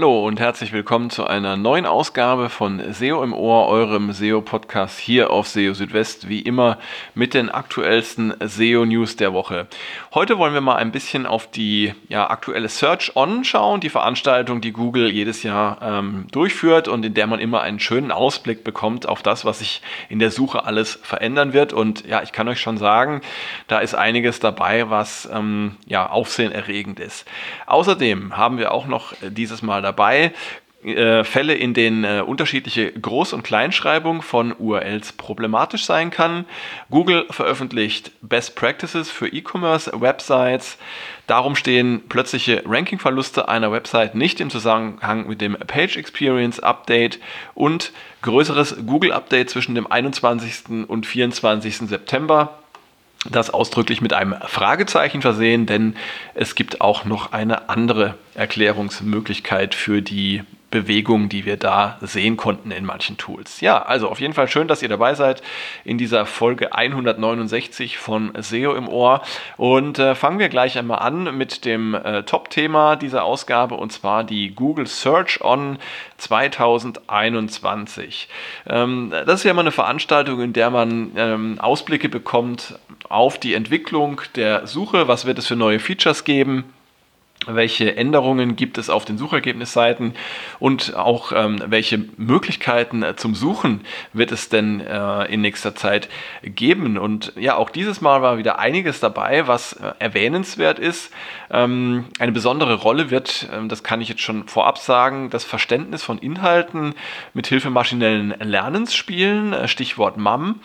[0.00, 5.30] Hallo und herzlich willkommen zu einer neuen Ausgabe von SEO im Ohr, eurem SEO-Podcast hier
[5.30, 6.78] auf SEO Südwest, wie immer
[7.14, 9.66] mit den aktuellsten SEO-News der Woche.
[10.14, 14.62] Heute wollen wir mal ein bisschen auf die ja, aktuelle Search On schauen, die Veranstaltung,
[14.62, 19.06] die Google jedes Jahr ähm, durchführt und in der man immer einen schönen Ausblick bekommt
[19.06, 21.74] auf das, was sich in der Suche alles verändern wird.
[21.74, 23.20] Und ja, ich kann euch schon sagen,
[23.68, 27.26] da ist einiges dabei, was ähm, ja, aufsehenerregend ist.
[27.66, 30.32] Außerdem haben wir auch noch dieses Mal mal dabei.
[30.82, 36.46] Äh, Fälle, in denen äh, unterschiedliche Groß- und Kleinschreibung von URLs problematisch sein kann.
[36.88, 40.78] Google veröffentlicht Best Practices für E-Commerce-Websites.
[41.26, 47.20] Darum stehen plötzliche Rankingverluste einer Website nicht im Zusammenhang mit dem Page Experience Update
[47.52, 50.88] und größeres Google Update zwischen dem 21.
[50.88, 51.76] und 24.
[51.76, 52.59] September
[53.28, 55.96] das ausdrücklich mit einem Fragezeichen versehen, denn
[56.34, 62.70] es gibt auch noch eine andere Erklärungsmöglichkeit für die Bewegung, die wir da sehen konnten
[62.70, 63.60] in manchen Tools.
[63.60, 65.42] Ja, also auf jeden Fall schön, dass ihr dabei seid
[65.84, 69.22] in dieser Folge 169 von SEO im Ohr.
[69.56, 74.22] Und äh, fangen wir gleich einmal an mit dem äh, Top-Thema dieser Ausgabe und zwar
[74.22, 75.78] die Google Search On
[76.18, 78.28] 2021.
[78.68, 82.78] Ähm, das ist ja immer eine Veranstaltung, in der man ähm, Ausblicke bekommt
[83.10, 85.06] auf die Entwicklung der Suche.
[85.08, 86.72] Was wird es für neue Features geben?
[87.46, 90.14] Welche Änderungen gibt es auf den Suchergebnisseiten
[90.58, 93.80] und auch ähm, welche Möglichkeiten äh, zum Suchen
[94.12, 96.08] wird es denn äh, in nächster Zeit
[96.42, 96.98] geben.
[96.98, 101.12] Und ja, auch dieses Mal war wieder einiges dabei, was äh, erwähnenswert ist.
[101.50, 106.02] Ähm, eine besondere Rolle wird, ähm, das kann ich jetzt schon vorab sagen, das Verständnis
[106.02, 106.94] von Inhalten
[107.32, 110.60] mit Hilfe maschinellen Lernens spielen, äh, Stichwort MAM.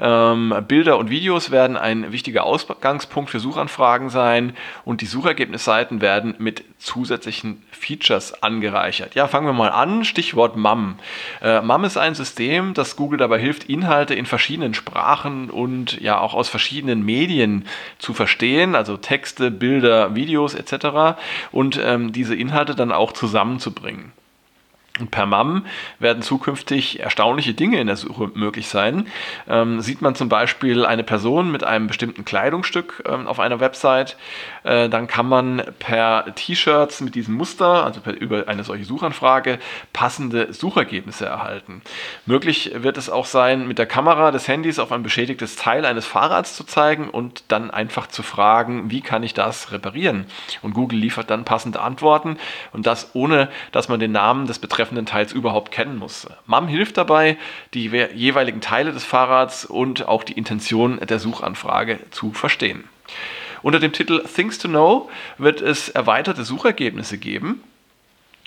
[0.00, 6.13] Ähm, Bilder und Videos werden ein wichtiger Ausgangspunkt für Suchanfragen sein und die Suchergebnisseiten werden
[6.14, 9.16] werden mit zusätzlichen Features angereichert.
[9.16, 10.04] Ja, fangen wir mal an.
[10.04, 10.98] Stichwort MAM.
[11.42, 16.20] Äh, MAM ist ein System, das Google dabei hilft, Inhalte in verschiedenen Sprachen und ja
[16.20, 17.66] auch aus verschiedenen Medien
[17.98, 21.18] zu verstehen, also Texte, Bilder, Videos etc.
[21.50, 24.12] und ähm, diese Inhalte dann auch zusammenzubringen.
[25.10, 25.66] Per MAM
[25.98, 29.08] werden zukünftig erstaunliche Dinge in der Suche möglich sein.
[29.48, 34.16] Ähm, sieht man zum Beispiel eine Person mit einem bestimmten Kleidungsstück ähm, auf einer Website,
[34.62, 39.58] äh, dann kann man per T-Shirts mit diesem Muster, also per, über eine solche Suchanfrage,
[39.92, 41.82] passende Suchergebnisse erhalten.
[42.24, 46.06] Möglich wird es auch sein, mit der Kamera des Handys auf ein beschädigtes Teil eines
[46.06, 50.26] Fahrrads zu zeigen und dann einfach zu fragen, wie kann ich das reparieren?
[50.62, 52.38] Und Google liefert dann passende Antworten
[52.72, 56.26] und das ohne, dass man den Namen des betreffenden betreffenden Teils überhaupt kennen muss.
[56.46, 57.38] MAM hilft dabei,
[57.72, 62.84] die jeweiligen Teile des Fahrrads und auch die Intention der Suchanfrage zu verstehen.
[63.62, 67.62] Unter dem Titel Things to Know wird es erweiterte Suchergebnisse geben.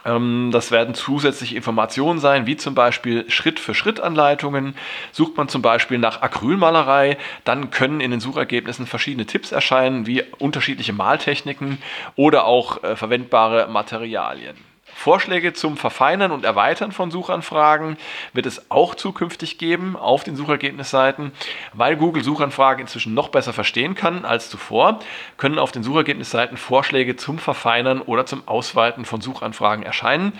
[0.05, 4.75] Ähm, das werden zusätzliche Informationen sein, wie zum Beispiel Schritt-für-Schritt-Anleitungen.
[5.11, 10.23] Sucht man zum Beispiel nach Acrylmalerei, dann können in den Suchergebnissen verschiedene Tipps erscheinen, wie
[10.37, 11.79] unterschiedliche Maltechniken
[12.15, 14.66] oder auch äh, verwendbare Materialien.
[14.97, 17.97] Vorschläge zum Verfeinern und Erweitern von Suchanfragen
[18.33, 21.33] wird es auch zukünftig geben auf den Suchergebnisseiten.
[21.73, 24.99] Weil Google Suchanfragen inzwischen noch besser verstehen kann als zuvor,
[25.37, 30.33] können auf den Suchergebnisseiten Vorschläge zum Verfeinern oder zum Ausweiten von Suchanfragen erscheinen.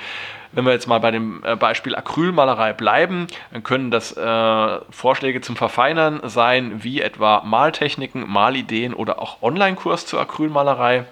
[0.52, 5.40] Wenn wir jetzt mal bei dem äh, Beispiel Acrylmalerei bleiben, dann können das äh, Vorschläge
[5.42, 11.06] zum Verfeinern sein, wie etwa Maltechniken, Malideen oder auch Online-Kurs zur Acrylmalerei.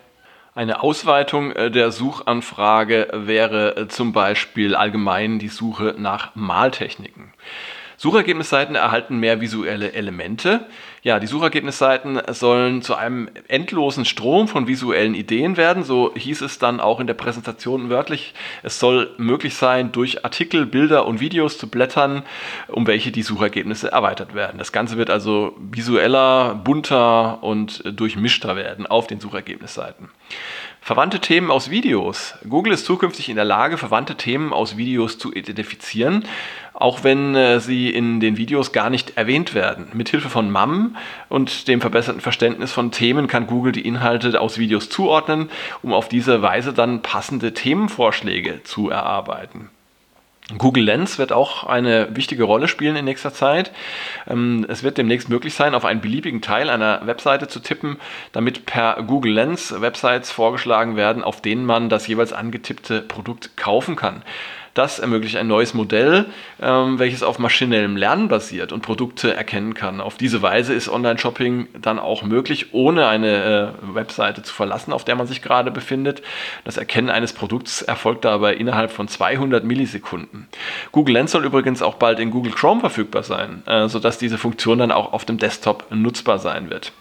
[0.57, 7.33] Eine Ausweitung äh, der Suchanfrage wäre äh, zum Beispiel allgemein die Suche nach Maltechniken.
[7.97, 10.65] Suchergebnisseiten erhalten mehr visuelle Elemente.
[11.01, 15.83] Ja, die Suchergebnisseiten sollen zu einem endlosen Strom von visuellen Ideen werden.
[15.83, 18.33] So hieß es dann auch in der Präsentation wörtlich.
[18.63, 22.23] Es soll möglich sein, durch Artikel, Bilder und Videos zu blättern,
[22.67, 24.57] um welche die Suchergebnisse erweitert werden.
[24.57, 30.09] Das Ganze wird also visueller, bunter und durchmischter werden auf den Suchergebnisseiten.
[30.85, 32.35] Verwandte Themen aus Videos.
[32.47, 36.25] Google ist zukünftig in der Lage, verwandte Themen aus Videos zu identifizieren,
[36.75, 39.87] auch wenn äh, sie in den Videos gar nicht erwähnt werden.
[39.93, 40.95] Mithilfe von MAM
[41.27, 45.49] und dem verbesserten Verständnis von Themen kann Google die Inhalte aus Videos zuordnen,
[45.81, 49.71] um auf diese Weise dann passende Themenvorschläge zu erarbeiten.
[50.57, 53.71] Google Lens wird auch eine wichtige Rolle spielen in nächster Zeit.
[54.27, 57.97] Ähm, es wird demnächst möglich sein, auf einen beliebigen Teil einer Webseite zu tippen,
[58.31, 63.95] damit per Google Lens Websites vorgeschlagen werden, auf denen man das jeweils angetippte Produkt kaufen
[63.95, 64.21] kann.
[64.75, 66.25] Das ermöglicht ein neues Modell,
[66.61, 70.01] ähm, welches auf maschinellem Lernen basiert und Produkte erkennen kann.
[70.01, 75.05] Auf diese Weise ist Online-Shopping dann auch möglich, ohne eine äh, Webseite zu verlassen, auf
[75.05, 76.21] der man sich gerade befindet.
[76.65, 80.49] Das Erkennen eines Produkts erfolgt dabei innerhalb von 200 Millisekunden.
[80.91, 84.77] Google Lens soll übrigens auch bald in Google Chrome verfügbar sein, äh, sodass diese Funktion
[84.77, 86.91] dann auch auf dem Desktop nutzbar sein wird.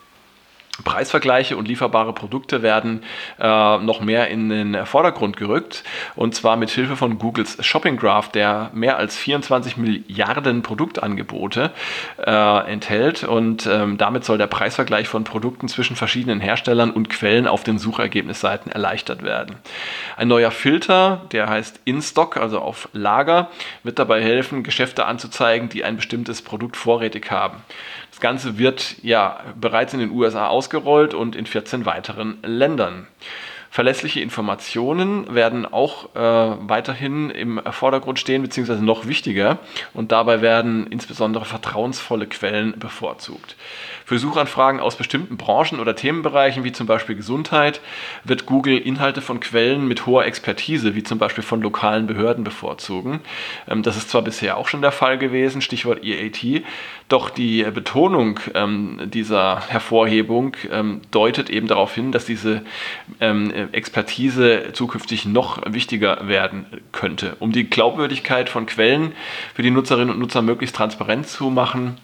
[0.82, 3.04] Preisvergleiche und lieferbare Produkte werden
[3.38, 5.84] äh, noch mehr in den Vordergrund gerückt
[6.16, 11.70] und zwar mit Hilfe von Googles Shopping Graph, der mehr als 24 Milliarden Produktangebote
[12.18, 17.46] äh, enthält und ähm, damit soll der Preisvergleich von Produkten zwischen verschiedenen Herstellern und Quellen
[17.46, 19.56] auf den Suchergebnisseiten erleichtert werden.
[20.16, 23.50] Ein neuer Filter, der heißt In-Stock, also auf Lager,
[23.84, 27.58] wird dabei helfen, Geschäfte anzuzeigen, die ein bestimmtes Produkt vorrätig haben.
[28.24, 33.06] Das Ganze wird ja bereits in den USA ausgerollt und in 14 weiteren Ländern.
[33.68, 39.58] Verlässliche Informationen werden auch äh, weiterhin im Vordergrund stehen, beziehungsweise noch wichtiger.
[39.92, 43.56] Und dabei werden insbesondere vertrauensvolle Quellen bevorzugt.
[44.06, 47.80] Für Suchanfragen aus bestimmten Branchen oder Themenbereichen, wie zum Beispiel Gesundheit,
[48.22, 53.20] wird Google Inhalte von Quellen mit hoher Expertise, wie zum Beispiel von lokalen Behörden, bevorzugen.
[53.66, 56.64] Ähm, das ist zwar bisher auch schon der Fall gewesen, Stichwort EAT,
[57.08, 62.62] doch die Betonung ähm, dieser Hervorhebung ähm, deutet eben darauf hin, dass diese
[63.72, 67.36] Expertise zukünftig noch wichtiger werden könnte.
[67.38, 69.12] Um die Glaubwürdigkeit von Quellen
[69.54, 71.98] für die Nutzerinnen und Nutzer möglichst transparent zu machen,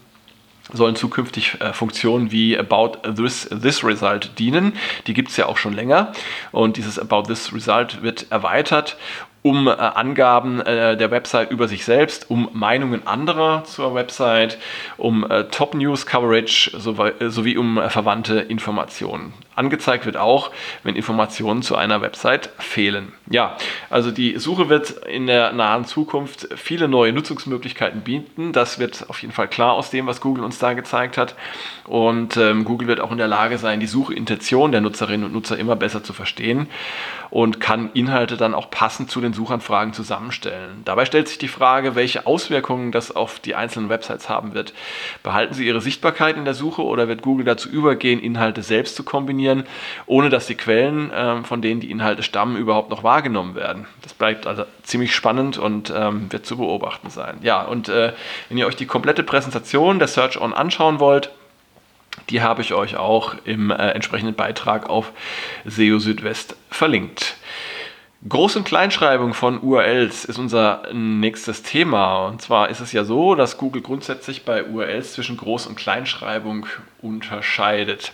[0.72, 4.75] sollen zukünftig äh, Funktionen wie About this, this Result dienen.
[5.06, 6.12] Die gibt es ja auch schon länger.
[6.52, 8.96] Und dieses About this Result wird erweitert
[9.43, 14.58] um äh, Angaben äh, der Website über sich selbst, um Meinungen anderer zur Website,
[14.99, 19.32] um äh, Top-News-Coverage sowie, äh, sowie um äh, verwandte Informationen.
[19.61, 20.51] Angezeigt wird auch,
[20.85, 23.12] wenn Informationen zu einer Website fehlen.
[23.29, 23.59] Ja,
[23.91, 28.55] also die Suche wird in der nahen Zukunft viele neue Nutzungsmöglichkeiten bieten.
[28.55, 31.35] Das wird auf jeden Fall klar aus dem, was Google uns da gezeigt hat.
[31.85, 35.59] Und ähm, Google wird auch in der Lage sein, die Suchintention der Nutzerinnen und Nutzer
[35.59, 36.69] immer besser zu verstehen
[37.31, 40.83] und kann Inhalte dann auch passend zu den Suchanfragen zusammenstellen.
[40.85, 44.73] Dabei stellt sich die Frage, welche Auswirkungen das auf die einzelnen Websites haben wird.
[45.23, 49.03] Behalten sie ihre Sichtbarkeit in der Suche oder wird Google dazu übergehen, Inhalte selbst zu
[49.03, 49.50] kombinieren,
[50.06, 53.87] ohne dass die Quellen, äh, von denen die Inhalte stammen, überhaupt noch wahrgenommen werden?
[54.02, 57.38] Das bleibt also ziemlich spannend und ähm, wird zu beobachten sein.
[57.43, 58.12] Ja, und äh,
[58.49, 61.31] wenn ihr euch die komplette Präsentation der Search On anschauen wollt,
[62.29, 65.12] die habe ich euch auch im äh, entsprechenden Beitrag auf
[65.64, 67.37] SEO Südwest verlinkt.
[68.28, 72.26] Groß- und Kleinschreibung von URLs ist unser nächstes Thema.
[72.26, 76.67] Und zwar ist es ja so, dass Google grundsätzlich bei URLs zwischen Groß- und Kleinschreibung
[77.00, 78.12] unterscheidet.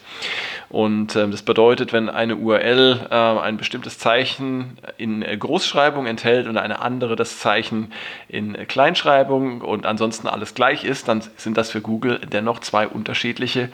[0.69, 6.57] Und äh, das bedeutet, wenn eine URL äh, ein bestimmtes Zeichen in Großschreibung enthält und
[6.57, 7.93] eine andere das Zeichen
[8.29, 13.71] in Kleinschreibung und ansonsten alles gleich ist, dann sind das für Google dennoch zwei unterschiedliche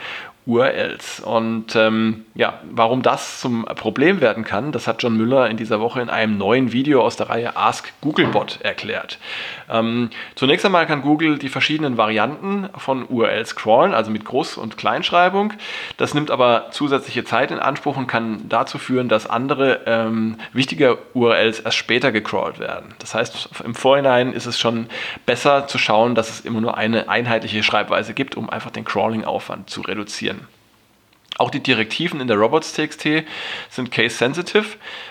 [0.46, 1.20] URLs.
[1.20, 5.80] Und ähm, ja, warum das zum Problem werden kann, das hat John Müller in dieser
[5.80, 9.18] Woche in einem neuen Video aus der Reihe Ask Googlebot erklärt.
[9.70, 14.76] Ähm, zunächst einmal kann Google die verschiedenen Varianten von URLs crawlen, also mit Groß- und
[14.76, 15.52] Kleinschreibung.
[15.96, 20.98] Das nimmt aber zusätzliche Zeit in Anspruch und kann dazu führen, dass andere ähm, wichtige
[21.14, 22.94] URLs erst später gecrawlt werden.
[22.98, 24.86] Das heißt, im Vorhinein ist es schon
[25.24, 29.70] besser zu schauen, dass es immer nur eine einheitliche Schreibweise gibt, um einfach den Crawling-Aufwand
[29.70, 30.31] zu reduzieren.
[31.38, 33.24] Auch die Direktiven in der Robots.txt
[33.70, 34.66] sind case-sensitive.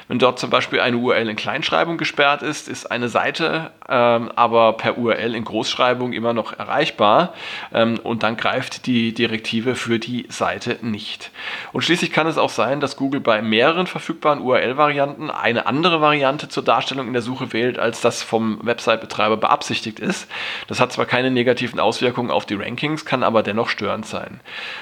[0.08, 4.74] Wenn dort zum Beispiel eine URL in Kleinschreibung gesperrt ist, ist eine Seite ähm, aber
[4.74, 7.34] per URL in Großschreibung immer noch erreichbar
[7.74, 11.32] ähm, und dann greift die Direktive für die Seite nicht.
[11.74, 16.48] Und schließlich kann es auch sein, dass Google bei mehreren verfügbaren URL-Varianten eine andere Variante
[16.48, 20.30] zur Darstellung in der Suche wählt, als das vom Website-Betreiber beabsichtigt ist.
[20.68, 24.40] Das hat zwar keine negativen Auswirkungen auf die Rankings, kann aber dennoch störend sein.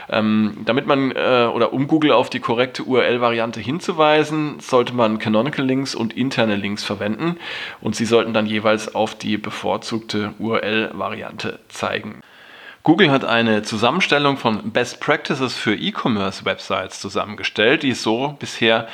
[0.10, 5.20] Ähm, damit man äh, äh, oder um Google auf die korrekte URL-Variante hinzuweisen, sollte man
[5.20, 7.38] Canonical Links und interne Links verwenden
[7.82, 12.22] und sie sollten dann jeweils auf die bevorzugte URL-Variante zeigen.
[12.84, 18.88] Google hat eine Zusammenstellung von Best Practices für E-Commerce-Websites zusammengestellt, die es so bisher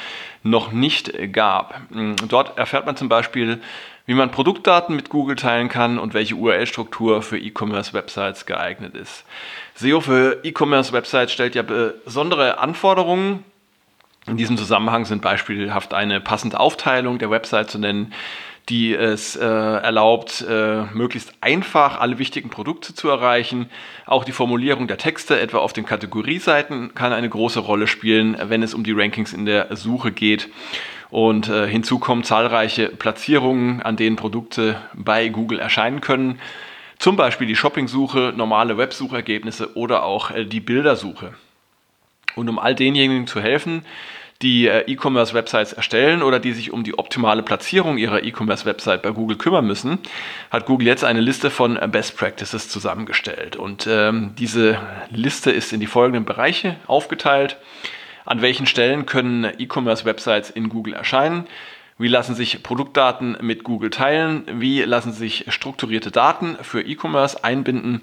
[0.44, 1.82] noch nicht gab.
[2.27, 3.62] Dort erfährt man zum Beispiel,
[4.08, 9.24] wie man Produktdaten mit Google teilen kann und welche URL-Struktur für E-Commerce-Websites geeignet ist.
[9.75, 13.44] SEO für E-Commerce-Websites stellt ja besondere Anforderungen.
[14.27, 18.13] In diesem Zusammenhang sind beispielhaft eine passende Aufteilung der Website zu nennen,
[18.69, 23.69] die es äh, erlaubt, äh, möglichst einfach alle wichtigen Produkte zu erreichen.
[24.05, 28.63] Auch die Formulierung der Texte, etwa auf den Kategorieseiten, kann eine große Rolle spielen, wenn
[28.63, 30.50] es um die Rankings in der Suche geht.
[31.12, 36.39] Und äh, hinzu kommen zahlreiche Platzierungen, an denen Produkte bei Google erscheinen können.
[36.98, 41.36] Zum Beispiel die Shopping-Suche, normale Websuchergebnisse oder auch äh, die Bildersuche.
[42.36, 43.86] Und um all denjenigen zu helfen,
[44.42, 49.38] die äh, E-Commerce-Websites erstellen oder die sich um die optimale Platzierung ihrer E-Commerce-Website bei Google
[49.38, 50.00] kümmern müssen,
[50.51, 53.56] hat Google jetzt eine Liste von äh, Best Practices zusammengestellt.
[53.56, 57.58] Und ähm, diese Liste ist in die folgenden Bereiche aufgeteilt.
[58.25, 61.48] An welchen Stellen können E-Commerce-Websites in Google erscheinen?
[61.98, 64.44] Wie lassen sich Produktdaten mit Google teilen?
[64.60, 68.01] Wie lassen sich strukturierte Daten für E-Commerce einbinden?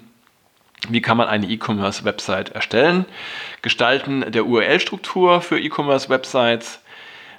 [0.89, 3.05] Wie kann man eine E-Commerce-Website erstellen?
[3.61, 6.81] Gestalten der URL-Struktur für E-Commerce-Websites.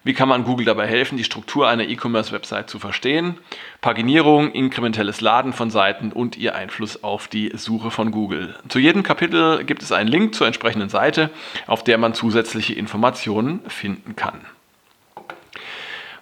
[0.02, 3.38] Wie kann man Google dabei helfen, die Struktur einer E-Commerce-Website zu verstehen?
[3.80, 8.54] Paginierung, inkrementelles Laden von Seiten und ihr Einfluss auf die Suche von Google.
[8.68, 11.30] Zu jedem Kapitel gibt es einen Link zur entsprechenden Seite,
[11.66, 14.40] auf der man zusätzliche Informationen finden kann.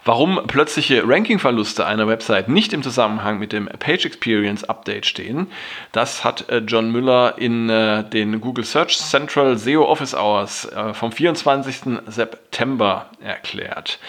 [0.05, 5.47] Warum plötzliche Rankingverluste einer Website nicht im Zusammenhang mit dem Page Experience Update stehen,
[5.93, 10.93] das hat äh, John Müller in äh, den Google Search Central SEO Office Hours äh,
[10.93, 12.01] vom 24.
[12.09, 14.01] September erklärt.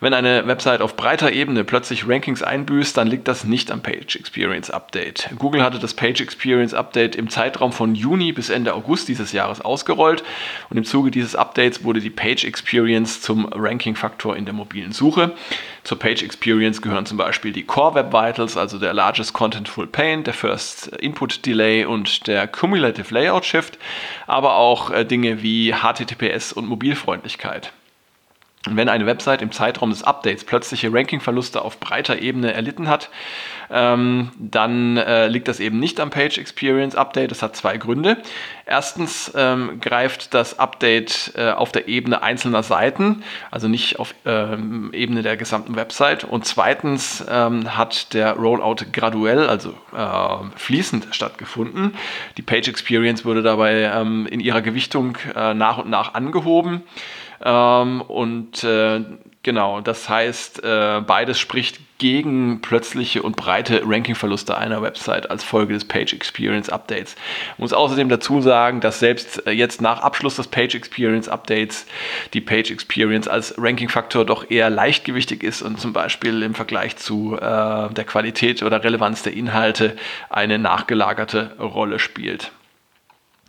[0.00, 4.16] Wenn eine Website auf breiter Ebene plötzlich Rankings einbüßt, dann liegt das nicht am Page
[4.16, 5.30] Experience Update.
[5.38, 9.60] Google hatte das Page Experience Update im Zeitraum von Juni bis Ende August dieses Jahres
[9.60, 10.24] ausgerollt
[10.70, 15.35] und im Zuge dieses Updates wurde die Page Experience zum Ranking-Faktor in der mobilen Suche.
[15.84, 20.26] Zur Page Experience gehören zum Beispiel die Core Web Vitals, also der Largest Contentful Paint,
[20.26, 23.78] der First Input Delay und der Cumulative Layout Shift,
[24.26, 27.72] aber auch äh, Dinge wie HTTPS und Mobilfreundlichkeit.
[28.68, 33.10] Wenn eine Website im Zeitraum des Updates plötzliche Rankingverluste auf breiter Ebene erlitten hat,
[33.70, 37.30] ähm, dann äh, liegt das eben nicht am Page Experience Update.
[37.30, 38.16] Das hat zwei Gründe.
[38.64, 44.90] Erstens ähm, greift das Update äh, auf der Ebene einzelner Seiten, also nicht auf ähm,
[44.92, 46.24] Ebene der gesamten Website.
[46.24, 51.94] Und zweitens ähm, hat der Rollout graduell, also äh, fließend stattgefunden.
[52.36, 56.82] Die Page Experience wurde dabei ähm, in ihrer Gewichtung äh, nach und nach angehoben.
[57.44, 59.00] Ähm, und äh,
[59.42, 65.72] genau, das heißt, äh, beides spricht gegen plötzliche und breite Rankingverluste einer Website als Folge
[65.72, 67.16] des Page Experience Updates.
[67.54, 71.86] Ich muss außerdem dazu sagen, dass selbst äh, jetzt nach Abschluss des Page Experience Updates
[72.34, 77.36] die Page Experience als Rankingfaktor doch eher leichtgewichtig ist und zum Beispiel im Vergleich zu
[77.36, 79.96] äh, der Qualität oder Relevanz der Inhalte
[80.28, 82.52] eine nachgelagerte Rolle spielt.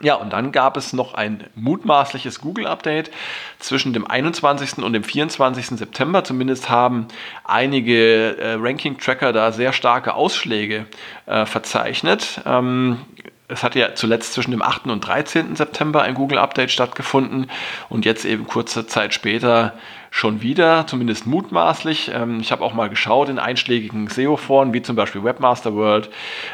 [0.03, 3.09] Ja, und dann gab es noch ein mutmaßliches Google-Update
[3.57, 4.77] zwischen dem 21.
[4.83, 5.69] und dem 24.
[5.69, 6.23] September.
[6.23, 7.07] Zumindest haben
[7.43, 10.85] einige äh, Ranking-Tracker da sehr starke Ausschläge
[11.25, 12.41] äh, verzeichnet.
[12.45, 12.99] Ähm,
[13.47, 14.87] es hat ja zuletzt zwischen dem 8.
[14.87, 15.55] und 13.
[15.55, 17.49] September ein Google-Update stattgefunden
[17.89, 19.73] und jetzt eben kurze Zeit später
[20.11, 22.11] schon wieder, zumindest mutmaßlich.
[22.13, 26.09] Ähm, ich habe auch mal geschaut in einschlägigen SEO-Foren, wie zum Beispiel Webmaster World.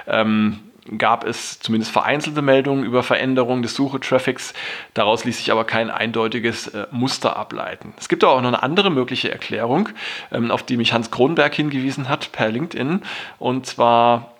[0.07, 0.59] Ähm,
[0.97, 4.53] gab es zumindest vereinzelte Meldungen über Veränderungen des Suchetraffics.
[4.93, 7.93] Daraus ließ sich aber kein eindeutiges äh, Muster ableiten.
[7.97, 9.89] Es gibt aber auch noch eine andere mögliche Erklärung,
[10.31, 13.01] ähm, auf die mich Hans Kronberg hingewiesen hat per LinkedIn.
[13.39, 14.33] Und zwar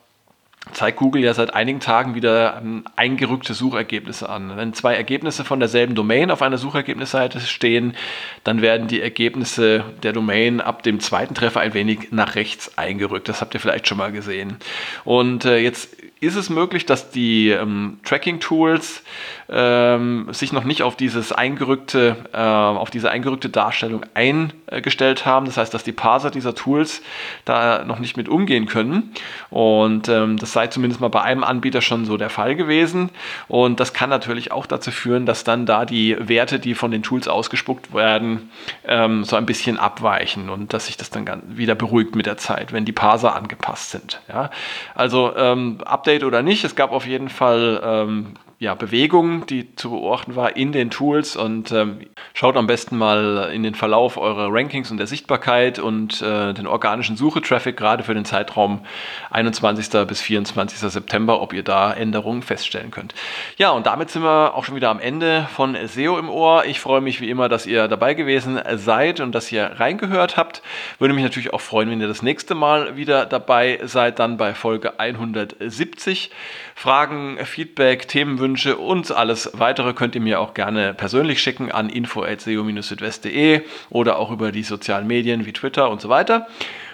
[0.71, 4.55] zeigt Google ja seit einigen Tagen wieder ähm, eingerückte Suchergebnisse an.
[4.55, 7.95] Wenn zwei Ergebnisse von derselben Domain auf einer Suchergebnisseite stehen,
[8.43, 13.27] dann werden die Ergebnisse der Domain ab dem zweiten Treffer ein wenig nach rechts eingerückt.
[13.27, 14.57] Das habt ihr vielleicht schon mal gesehen.
[15.03, 19.03] Und äh, jetzt ist es möglich, dass die ähm, Tracking-Tools
[19.49, 25.45] ähm, sich noch nicht auf dieses eingerückte, äh, auf diese eingerückte Darstellung eingestellt haben.
[25.45, 27.01] Das heißt, dass die Parser dieser Tools
[27.45, 29.13] da noch nicht mit umgehen können.
[29.49, 33.09] Und ähm, das sei zumindest mal bei einem Anbieter schon so der Fall gewesen.
[33.47, 37.03] Und das kann natürlich auch dazu führen, dass dann da die Werte, die von den
[37.03, 38.49] Tools ausgespuckt werden,
[38.85, 42.71] ähm, so ein bisschen abweichen und dass sich das dann wieder beruhigt mit der Zeit,
[42.71, 44.21] wenn die Parser angepasst sind.
[44.29, 44.49] Ja?
[44.95, 46.63] Also ähm, Update Update oder nicht.
[46.63, 51.35] Es gab auf jeden Fall ähm, ja, Bewegung, die zu beobachten war in den Tools
[51.35, 51.99] und ähm,
[52.33, 56.65] schaut am besten mal in den Verlauf eurer Rankings und der Sichtbarkeit und äh, den
[56.65, 58.85] organischen Suchetraffic gerade für den Zeitraum
[59.31, 60.07] 21.
[60.07, 60.79] bis 24.
[60.79, 63.13] September, ob ihr da Änderungen feststellen könnt.
[63.57, 66.63] Ja, und damit sind wir auch schon wieder am Ende von SEO im Ohr.
[66.63, 70.63] Ich freue mich wie immer, dass ihr dabei gewesen seid und dass ihr reingehört habt.
[70.99, 74.53] Würde mich natürlich auch freuen, wenn ihr das nächste Mal wieder dabei seid, dann bei
[74.53, 76.31] Folge 170.
[76.75, 78.07] Fragen, Feedback,
[78.53, 84.31] Themenwünsche und alles weitere könnt ihr mir auch gerne persönlich schicken an info.seo-südwest.de oder auch
[84.31, 86.47] über die sozialen Medien wie Twitter und so weiter.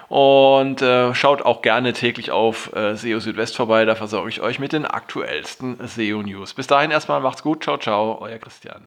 [0.08, 4.58] Und äh, schaut auch gerne täglich auf äh, SEO Südwest vorbei, da versorge ich euch
[4.58, 6.56] mit den aktuellsten SEO-News.
[6.56, 8.86] Bis dahin erstmal macht's gut, ciao, ciao, euer Christian.